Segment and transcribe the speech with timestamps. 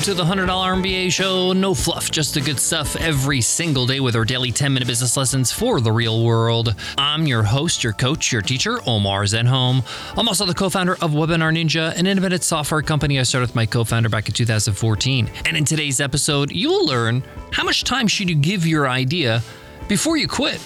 [0.00, 0.46] Welcome to the $100
[0.82, 1.52] MBA show.
[1.52, 5.14] No fluff, just the good stuff every single day with our daily 10 minute business
[5.14, 6.74] lessons for the real world.
[6.96, 9.84] I'm your host, your coach, your teacher, Omar Zenhom.
[10.16, 13.54] I'm also the co founder of Webinar Ninja, an independent software company I started with
[13.54, 15.30] my co founder back in 2014.
[15.44, 17.22] And in today's episode, you will learn
[17.52, 19.42] how much time should you give your idea
[19.86, 20.62] before you quit.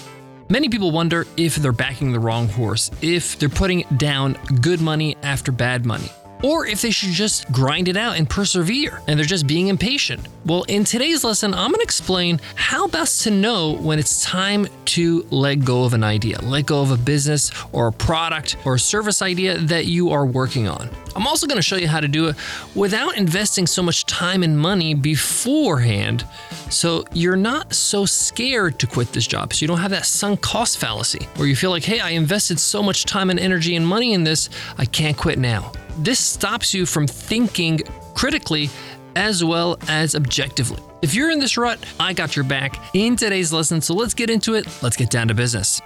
[0.47, 5.17] Many people wonder if they're backing the wrong horse, if they're putting down good money
[5.23, 6.09] after bad money
[6.43, 10.27] or if they should just grind it out and persevere and they're just being impatient.
[10.45, 14.67] Well, in today's lesson, I'm going to explain how best to know when it's time
[14.85, 18.75] to let go of an idea, let go of a business or a product or
[18.75, 20.89] a service idea that you are working on.
[21.15, 22.35] I'm also going to show you how to do it
[22.75, 26.25] without investing so much time and money beforehand
[26.69, 29.53] so you're not so scared to quit this job.
[29.53, 32.59] So you don't have that sunk cost fallacy where you feel like, hey, I invested
[32.59, 35.71] so much time and energy and money in this, I can't quit now.
[35.97, 37.79] This stops you from thinking
[38.15, 38.69] critically
[39.15, 40.81] as well as objectively.
[41.01, 43.79] If you're in this rut, I got your back in today's lesson.
[43.79, 44.67] So let's get into it.
[44.81, 45.79] Let's get down to business.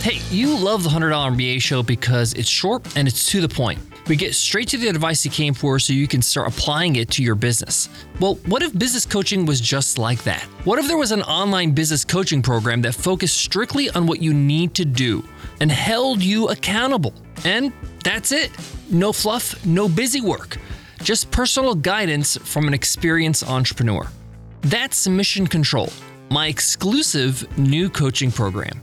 [0.00, 3.80] Hey, you love the $100 MBA show because it's short and it's to the point.
[4.08, 7.10] We get straight to the advice you came for so you can start applying it
[7.12, 7.88] to your business.
[8.20, 10.42] Well, what if business coaching was just like that?
[10.64, 14.32] What if there was an online business coaching program that focused strictly on what you
[14.32, 15.24] need to do
[15.60, 17.14] and held you accountable?
[17.44, 17.72] And
[18.04, 18.52] that's it.
[18.90, 20.56] No fluff, no busy work,
[21.02, 24.06] just personal guidance from an experienced entrepreneur.
[24.60, 25.92] That's Mission Control,
[26.30, 28.80] my exclusive new coaching program.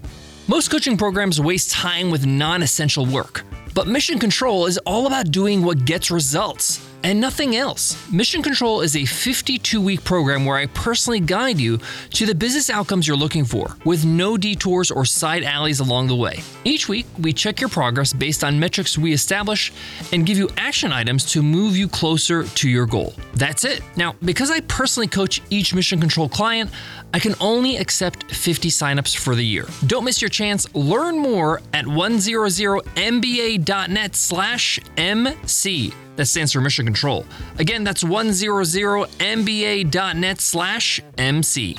[0.50, 3.46] Most coaching programs waste time with non essential work.
[3.74, 7.96] But Mission Control is all about doing what gets results and nothing else.
[8.12, 11.80] Mission Control is a 52 week program where I personally guide you
[12.12, 16.16] to the business outcomes you're looking for, with no detours or side alleys along the
[16.16, 16.40] way.
[16.64, 19.72] Each week, we check your progress based on metrics we establish
[20.12, 23.14] and give you action items to move you closer to your goal.
[23.36, 23.82] That's it.
[23.96, 26.72] Now, because I personally coach each Mission Control client,
[27.14, 29.68] I can only accept 50 signups for the year.
[29.86, 30.74] Don't miss your chance.
[30.74, 35.94] Learn more at 100mba.net slash MC.
[36.16, 37.26] That stands for Mission Control.
[37.58, 41.76] Again, that's 100mba.net slash MC.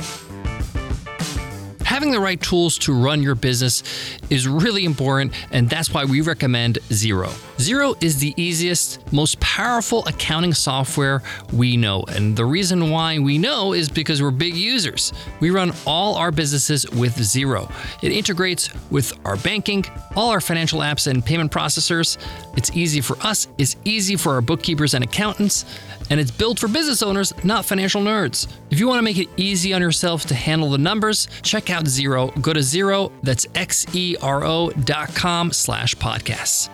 [1.84, 3.84] Having the right tools to run your business
[4.28, 7.30] is really important, and that's why we recommend Xero.
[7.56, 11.22] Xero is the easiest, most powerful accounting software
[11.52, 12.02] we know.
[12.08, 15.12] And the reason why we know is because we're big users.
[15.40, 17.70] We run all our businesses with Xero.
[18.02, 19.84] It integrates with our banking,
[20.16, 22.18] all our financial apps and payment processors.
[22.56, 25.64] It's easy for us, it's easy for our bookkeepers and accountants,
[26.10, 28.48] and it's built for business owners, not financial nerds.
[28.70, 31.84] If you want to make it easy on yourself to handle the numbers, check out
[31.84, 32.30] Xero.
[32.42, 36.68] Go to Xero, that's X-E-R-O dot com slash podcasts.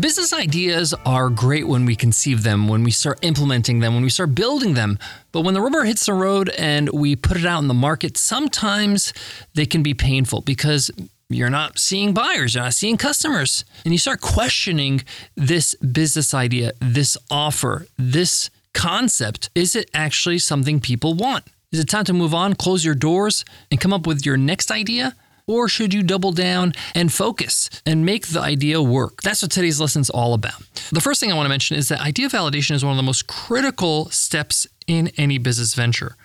[0.00, 4.08] Business ideas are great when we conceive them, when we start implementing them, when we
[4.08, 4.98] start building them.
[5.32, 8.16] But when the rubber hits the road and we put it out in the market,
[8.16, 9.12] sometimes
[9.54, 10.90] they can be painful because
[11.28, 13.66] you're not seeing buyers, you're not seeing customers.
[13.84, 15.02] And you start questioning
[15.36, 19.50] this business idea, this offer, this concept.
[19.54, 21.44] Is it actually something people want?
[21.70, 24.70] Is it time to move on, close your doors, and come up with your next
[24.70, 25.14] idea?
[25.46, 29.22] Or should you double down and focus and make the idea work?
[29.22, 30.62] That's what today's lesson is all about.
[30.92, 33.02] The first thing I want to mention is that idea validation is one of the
[33.02, 36.16] most critical steps in any business venture.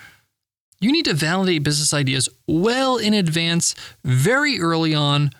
[0.79, 3.73] You need to validate business ideas well in advance,
[4.03, 5.31] very early on,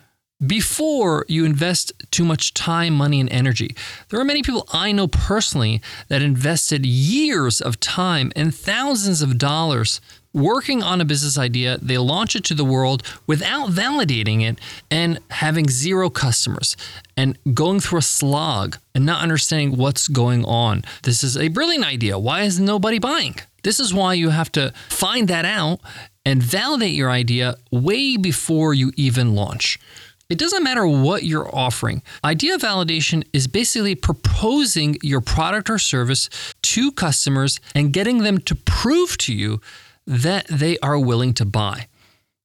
[0.44, 3.74] before you invest too much time, money, and energy.
[4.08, 9.38] There are many people I know personally that invested years of time and thousands of
[9.38, 10.00] dollars
[10.32, 11.78] working on a business idea.
[11.78, 14.60] They launch it to the world without validating it
[14.90, 16.76] and having zero customers
[17.16, 20.84] and going through a slog and not understanding what's going on.
[21.02, 22.18] This is a brilliant idea.
[22.18, 23.36] Why is nobody buying?
[23.64, 25.80] This is why you have to find that out
[26.24, 29.78] and validate your idea way before you even launch.
[30.28, 32.02] It doesn't matter what you're offering.
[32.22, 36.28] Idea validation is basically proposing your product or service
[36.60, 39.62] to customers and getting them to prove to you
[40.06, 41.86] that they are willing to buy.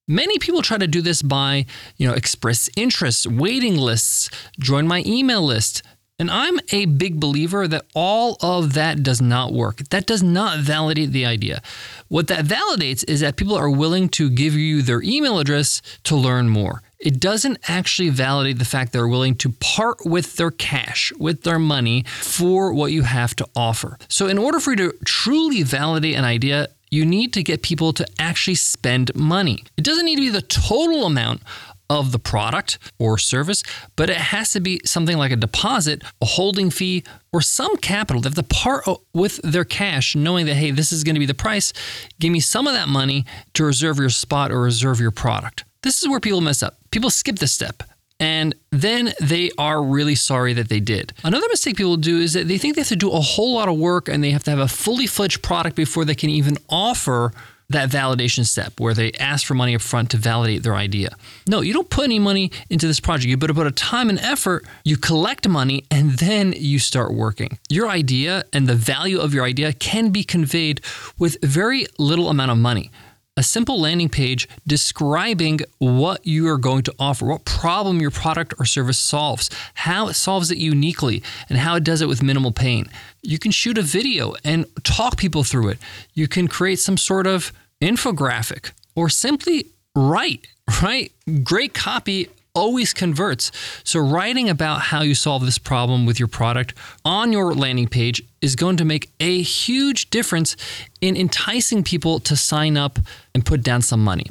[0.08, 1.66] Many people try to do this by,
[1.98, 4.30] you know, express interest, waiting lists,
[4.60, 5.84] join my email list.
[6.20, 9.80] And I'm a big believer that all of that does not work.
[9.90, 11.62] That does not validate the idea.
[12.08, 16.16] What that validates is that people are willing to give you their email address to
[16.16, 21.12] learn more it doesn't actually validate the fact they're willing to part with their cash,
[21.20, 23.98] with their money for what you have to offer.
[24.08, 27.92] So, in order for you to truly validate an idea, you need to get people
[27.94, 29.64] to actually spend money.
[29.78, 31.42] It doesn't need to be the total amount
[31.90, 33.64] of the product or service,
[33.98, 37.04] but it has to be something like a deposit, a holding fee,
[37.34, 38.22] or some capital.
[38.22, 41.26] They have to part with their cash, knowing that, hey, this is going to be
[41.26, 41.74] the price.
[42.20, 45.66] Give me some of that money to reserve your spot or reserve your product.
[45.84, 46.78] This is where people mess up.
[46.92, 47.84] People skip this step
[48.20, 51.12] and then they are really sorry that they did.
[51.24, 53.68] Another mistake people do is that they think they have to do a whole lot
[53.68, 56.58] of work and they have to have a fully fledged product before they can even
[56.70, 57.34] offer
[57.70, 61.16] that validation step where they ask for money up front to validate their idea.
[61.48, 63.30] No, you don't put any money into this project.
[63.30, 67.58] You better put a time and effort, you collect money, and then you start working.
[67.70, 70.82] Your idea and the value of your idea can be conveyed
[71.18, 72.92] with very little amount of money
[73.36, 78.54] a simple landing page describing what you are going to offer, what problem your product
[78.60, 82.52] or service solves, how it solves it uniquely, and how it does it with minimal
[82.52, 82.88] pain.
[83.22, 85.80] You can shoot a video and talk people through it.
[86.14, 87.52] You can create some sort of
[87.82, 90.48] infographic or simply write,
[90.82, 91.12] right?
[91.44, 93.52] Great copy always converts.
[93.84, 96.74] So, writing about how you solve this problem with your product
[97.04, 100.56] on your landing page is going to make a huge difference
[101.02, 103.00] in enticing people to sign up
[103.34, 104.28] and put down some money.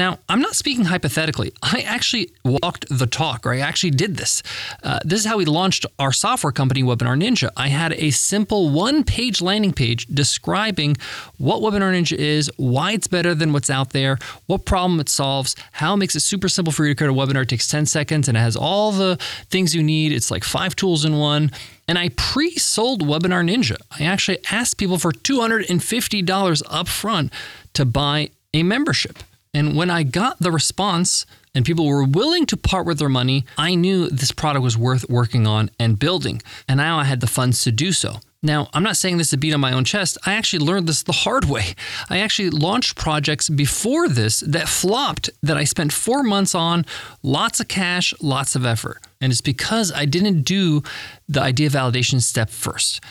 [0.00, 1.52] Now, I'm not speaking hypothetically.
[1.62, 4.42] I actually walked the talk, or I actually did this.
[4.82, 7.50] Uh, this is how we launched our software company, Webinar Ninja.
[7.54, 10.96] I had a simple one page landing page describing
[11.36, 14.16] what Webinar Ninja is, why it's better than what's out there,
[14.46, 17.12] what problem it solves, how it makes it super simple for you to create a
[17.12, 17.42] webinar.
[17.42, 19.18] It takes 10 seconds and it has all the
[19.50, 20.12] things you need.
[20.12, 21.50] It's like five tools in one.
[21.86, 23.76] And I pre sold Webinar Ninja.
[23.90, 27.30] I actually asked people for $250 upfront
[27.74, 29.18] to buy a membership.
[29.52, 33.44] And when I got the response and people were willing to part with their money,
[33.58, 36.40] I knew this product was worth working on and building.
[36.68, 38.16] And now I had the funds to do so.
[38.42, 40.16] Now, I'm not saying this to beat on my own chest.
[40.24, 41.74] I actually learned this the hard way.
[42.08, 46.86] I actually launched projects before this that flopped that I spent four months on,
[47.22, 49.02] lots of cash, lots of effort.
[49.20, 50.82] And it's because I didn't do
[51.28, 53.02] the idea validation step first.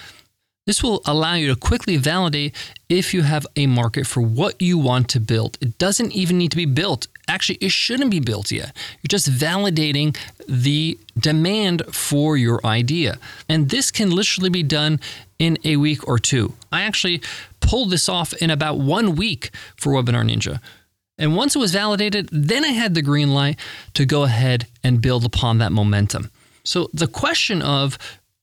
[0.70, 2.56] This will allow you to quickly validate
[2.90, 5.58] if you have a market for what you want to build.
[5.62, 7.08] It doesn't even need to be built.
[7.28, 8.78] Actually, it shouldn't be built yet.
[9.02, 10.16] You're just validating
[10.48, 13.18] the demand for your idea.
[13.50, 15.00] And this can literally be done
[15.40, 16.54] in a week or two.
[16.72, 17.24] I actually
[17.62, 20.60] pulled this off in about one week for Webinar Ninja.
[21.18, 23.60] And once it was validated, then I had the green light
[23.96, 26.30] to go ahead and build upon that momentum.
[26.64, 27.98] So the question of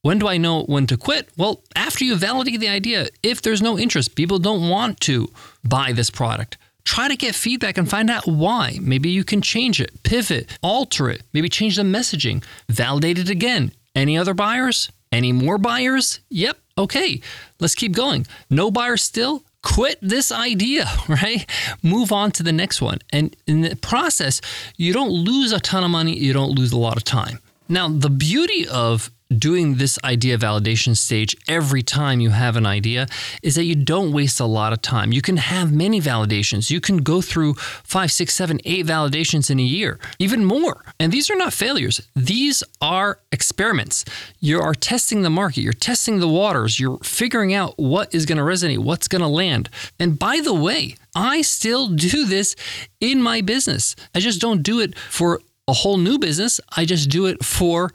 [0.07, 1.31] when do I know when to quit?
[1.37, 5.29] Well, after you validate the idea, if there's no interest, people don't want to
[5.65, 6.57] buy this product.
[6.85, 8.79] Try to get feedback and find out why.
[8.81, 13.73] Maybe you can change it, pivot, alter it, maybe change the messaging, validate it again.
[13.97, 14.93] Any other buyers?
[15.11, 16.21] Any more buyers?
[16.31, 16.57] Yep.
[16.79, 17.21] Okay,
[17.59, 18.29] let's keep going.
[18.49, 19.43] No buyers still?
[19.65, 21.51] Quit this idea, right?
[21.83, 22.99] Move on to the next one.
[23.11, 24.41] And in the process,
[24.77, 27.41] you don't lose a ton of money, you don't lose a lot of time.
[27.69, 33.07] Now, the beauty of doing this idea validation stage every time you have an idea
[33.43, 35.13] is that you don't waste a lot of time.
[35.13, 36.71] You can have many validations.
[36.71, 40.85] You can go through five, six, seven, eight validations in a year, even more.
[41.01, 44.05] And these are not failures, these are experiments.
[44.41, 48.39] You are testing the market, you're testing the waters, you're figuring out what is going
[48.39, 49.69] to resonate, what's going to land.
[49.99, 52.55] And by the way, I still do this
[53.01, 53.97] in my business.
[54.15, 56.61] I just don't do it for a whole new business.
[56.77, 57.91] I just do it for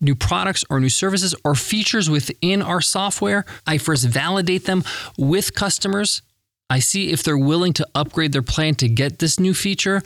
[0.00, 3.44] new products or new services or features within our software.
[3.66, 4.84] I first validate them
[5.16, 6.22] with customers.
[6.68, 10.02] I see if they're willing to upgrade their plan to get this new feature.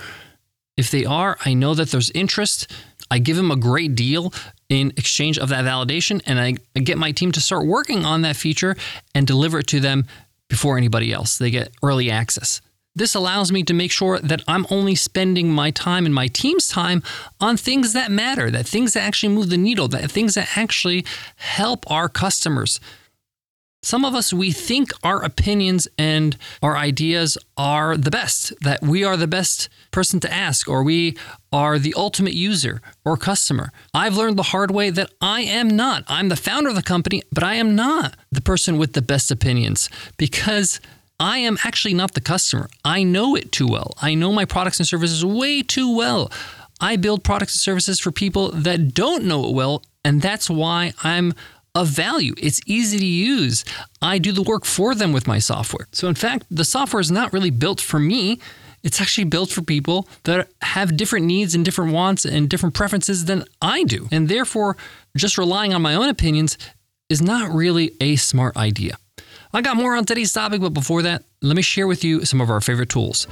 [0.76, 2.70] If they are, I know that there's interest.
[3.10, 4.32] I give them a great deal
[4.68, 8.36] in exchange of that validation, and I get my team to start working on that
[8.36, 8.76] feature
[9.14, 10.06] and deliver it to them
[10.48, 11.38] before anybody else.
[11.38, 12.60] They get early access.
[12.94, 16.68] This allows me to make sure that I'm only spending my time and my team's
[16.68, 17.02] time
[17.40, 21.04] on things that matter, that things that actually move the needle, that things that actually
[21.36, 22.80] help our customers.
[23.82, 29.04] Some of us, we think our opinions and our ideas are the best, that we
[29.04, 31.16] are the best person to ask, or we
[31.50, 33.72] are the ultimate user or customer.
[33.94, 36.04] I've learned the hard way that I am not.
[36.08, 39.30] I'm the founder of the company, but I am not the person with the best
[39.30, 40.78] opinions because
[41.20, 42.70] I am actually not the customer.
[42.82, 43.92] I know it too well.
[44.00, 46.32] I know my products and services way too well.
[46.80, 50.94] I build products and services for people that don't know it well, and that's why
[51.04, 51.34] I'm
[51.74, 52.34] of value.
[52.38, 53.66] It's easy to use.
[54.00, 55.86] I do the work for them with my software.
[55.92, 58.40] So, in fact, the software is not really built for me.
[58.82, 63.26] It's actually built for people that have different needs and different wants and different preferences
[63.26, 64.08] than I do.
[64.10, 64.78] And therefore,
[65.14, 66.56] just relying on my own opinions
[67.10, 68.96] is not really a smart idea.
[69.52, 72.40] I got more on today's topic, but before that, let me share with you some
[72.40, 73.26] of our favorite tools.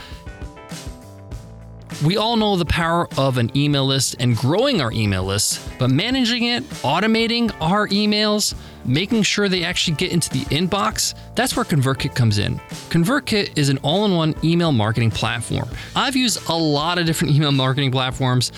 [2.04, 5.90] We all know the power of an email list and growing our email list, but
[5.90, 11.64] managing it, automating our emails, making sure they actually get into the inbox, that's where
[11.64, 12.56] ConvertKit comes in.
[12.90, 15.68] ConvertKit is an all in one email marketing platform.
[15.94, 18.50] I've used a lot of different email marketing platforms.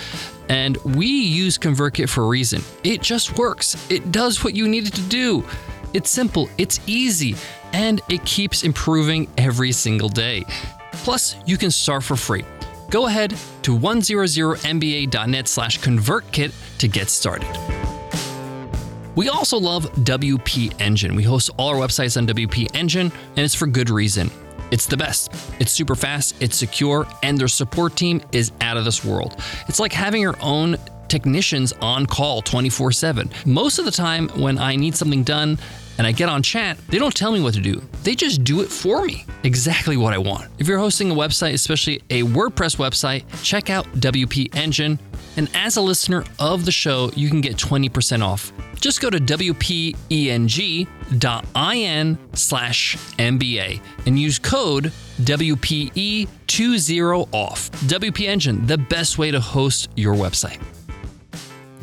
[0.48, 2.62] And we use ConvertKit for a reason.
[2.82, 3.76] It just works.
[3.88, 5.44] It does what you need it to do.
[5.92, 7.34] It's simple, it's easy,
[7.72, 10.44] and it keeps improving every single day.
[10.92, 12.44] Plus, you can start for free.
[12.90, 13.30] Go ahead
[13.62, 17.48] to 100mba.net slash convertkit to get started.
[19.16, 21.16] We also love WP Engine.
[21.16, 24.30] We host all our websites on WP Engine, and it's for good reason.
[24.70, 25.34] It's the best.
[25.58, 29.34] It's super fast, it's secure, and their support team is out of this world.
[29.66, 30.76] It's like having your own
[31.10, 33.30] technicians on call 24 7.
[33.44, 35.58] Most of the time, when I need something done
[35.98, 37.82] and I get on chat, they don't tell me what to do.
[38.04, 39.26] They just do it for me.
[39.44, 40.50] Exactly what I want.
[40.58, 44.98] If you're hosting a website, especially a WordPress website, check out WP Engine.
[45.36, 48.52] And as a listener of the show, you can get 20% off.
[48.80, 49.98] Just go to wpeng.in
[52.32, 54.90] slash MBA and use code
[55.20, 57.70] WPE20OFF.
[57.88, 60.58] WP Engine, the best way to host your website.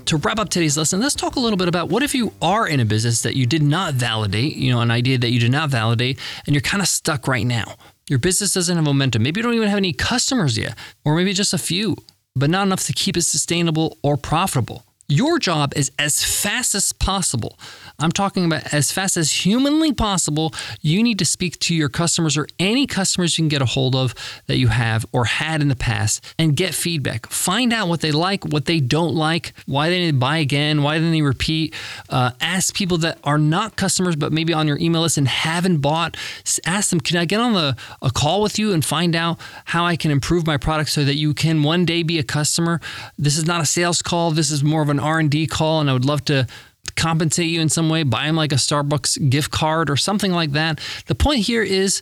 [0.07, 2.65] To wrap up today's lesson, let's talk a little bit about what if you are
[2.65, 5.51] in a business that you did not validate, you know, an idea that you did
[5.51, 7.75] not validate, and you're kind of stuck right now.
[8.07, 9.21] Your business doesn't have momentum.
[9.21, 11.97] Maybe you don't even have any customers yet, or maybe just a few,
[12.37, 14.85] but not enough to keep it sustainable or profitable.
[15.09, 17.57] Your job is as fast as possible.
[17.97, 20.53] I'm talking about as fast as humanly possible.
[20.81, 23.95] You need to speak to your customers or any customers you can get a hold
[23.95, 24.13] of
[24.47, 27.25] that you have or had in the past and get feedback.
[27.27, 30.95] Find out what they like, what they don't like, why they didn't buy again, why
[30.95, 31.73] didn't they repeat.
[32.09, 35.77] Uh, ask people that are not customers but maybe on your email list and haven't
[35.77, 36.17] bought.
[36.65, 39.85] Ask them, can I get on the, a call with you and find out how
[39.85, 42.81] I can improve my product so that you can one day be a customer?
[43.17, 44.31] This is not a sales call.
[44.31, 46.47] This is more of an an R&D call and I would love to
[46.95, 50.51] compensate you in some way, buy them like a Starbucks gift card or something like
[50.51, 50.79] that.
[51.05, 52.01] The point here is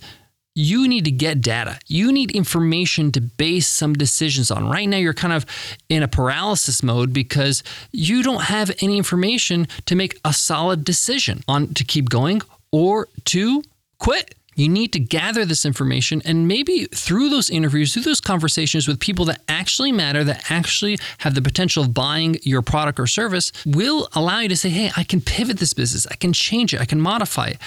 [0.55, 1.77] you need to get data.
[1.87, 4.69] You need information to base some decisions on.
[4.69, 5.45] Right now, you're kind of
[5.89, 7.61] in a paralysis mode because
[7.91, 13.09] you don't have any information to make a solid decision on to keep going or
[13.25, 13.63] to
[13.99, 14.35] quit.
[14.55, 18.99] You need to gather this information and maybe through those interviews, through those conversations with
[18.99, 23.51] people that actually matter, that actually have the potential of buying your product or service,
[23.65, 26.81] will allow you to say, hey, I can pivot this business, I can change it,
[26.81, 27.57] I can modify it.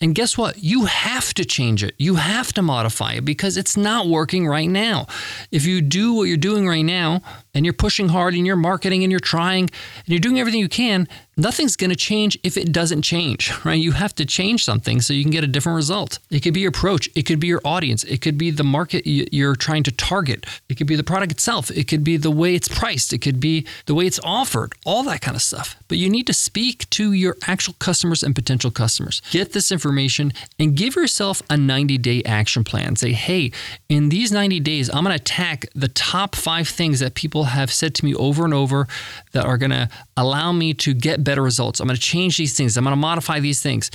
[0.00, 0.62] And guess what?
[0.62, 1.94] You have to change it.
[1.96, 5.06] You have to modify it because it's not working right now.
[5.50, 7.22] If you do what you're doing right now
[7.56, 10.68] and you're pushing hard and you're marketing and you're trying and you're doing everything you
[10.68, 11.08] can,
[11.38, 13.80] nothing's going to change if it doesn't change, right?
[13.80, 16.18] You have to change something so you can get a different result.
[16.30, 19.06] It could be your approach, it could be your audience, it could be the market
[19.06, 22.54] you're trying to target, it could be the product itself, it could be the way
[22.54, 25.76] it's priced, it could be the way it's offered, all that kind of stuff.
[25.88, 29.22] But you need to speak to your actual customers and potential customers.
[29.30, 32.96] Get this information and give yourself a 90 day action plan.
[32.96, 33.52] Say, hey,
[33.88, 37.72] in these 90 days, I'm going to attack the top five things that people have
[37.72, 38.86] said to me over and over
[39.32, 41.80] that are going to allow me to get better results.
[41.80, 42.76] I'm going to change these things.
[42.76, 43.90] I'm going to modify these things.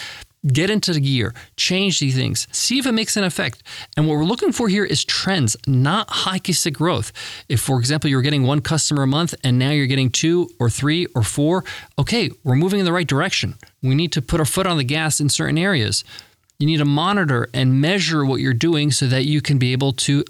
[0.48, 3.62] Get into the gear, change these things, see if it makes an effect.
[3.96, 7.12] And what we're looking for here is trends, not hockey stick growth.
[7.48, 10.68] If, for example, you're getting one customer a month and now you're getting two or
[10.68, 11.64] three or four,
[12.00, 13.54] okay, we're moving in the right direction.
[13.84, 16.04] We need to put our foot on the gas in certain areas.
[16.58, 19.94] You need to monitor and measure what you're doing so that you can be able
[19.94, 20.24] to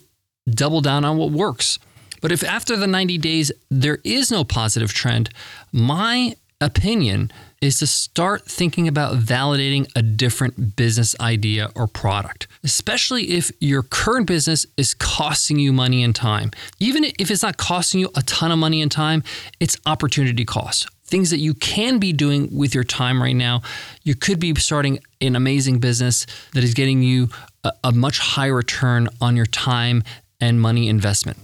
[0.49, 1.79] double down on what works.
[2.21, 5.29] But if after the 90 days there is no positive trend,
[5.71, 13.31] my opinion is to start thinking about validating a different business idea or product, especially
[13.31, 16.51] if your current business is costing you money and time.
[16.79, 19.23] Even if it's not costing you a ton of money and time,
[19.59, 20.87] it's opportunity cost.
[21.03, 23.61] Things that you can be doing with your time right now.
[24.03, 27.29] You could be starting an amazing business that is getting you
[27.63, 30.03] a, a much higher return on your time
[30.39, 31.37] and money investment.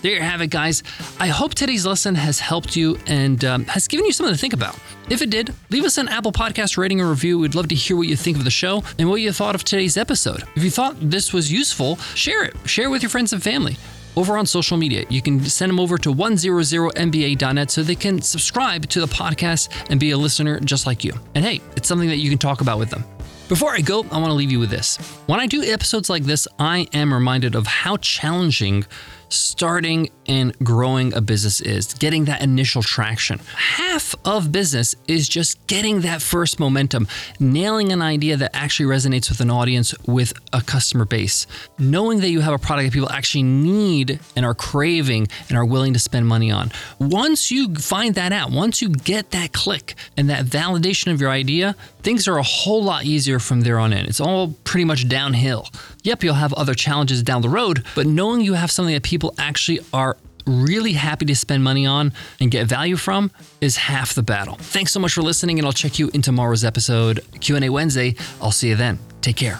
[0.00, 0.84] There you have it, guys.
[1.18, 4.52] I hope today's lesson has helped you and um, has given you something to think
[4.52, 4.78] about.
[5.10, 7.38] If it did, leave us an Apple Podcast rating or review.
[7.40, 9.64] We'd love to hear what you think of the show and what you thought of
[9.64, 10.44] today's episode.
[10.54, 12.54] If you thought this was useful, share it.
[12.64, 13.76] Share it with your friends and family.
[14.16, 18.88] Over on social media, you can send them over to 100mba.net so they can subscribe
[18.90, 21.12] to the podcast and be a listener just like you.
[21.34, 23.04] And hey, it's something that you can talk about with them.
[23.48, 24.96] Before I go, I want to leave you with this.
[25.26, 28.84] When I do episodes like this, I am reminded of how challenging
[29.28, 33.38] starting and growing a business is getting that initial traction.
[33.54, 37.08] Half of business is just getting that first momentum,
[37.40, 41.46] nailing an idea that actually resonates with an audience, with a customer base,
[41.78, 45.64] knowing that you have a product that people actually need and are craving and are
[45.64, 46.70] willing to spend money on.
[46.98, 51.30] Once you find that out, once you get that click and that validation of your
[51.30, 54.06] idea, things are a whole lot easier from there on in.
[54.06, 55.68] It's all pretty much downhill.
[56.02, 59.34] Yep, you'll have other challenges down the road, but knowing you have something that people
[59.36, 64.22] actually are really happy to spend money on and get value from is half the
[64.22, 64.54] battle.
[64.54, 68.14] Thanks so much for listening and I'll check you in tomorrow's episode Q&A Wednesday.
[68.40, 69.00] I'll see you then.
[69.20, 69.58] Take care.